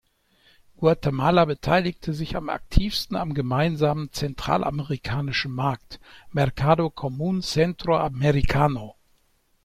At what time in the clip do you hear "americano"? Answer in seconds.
7.99-8.95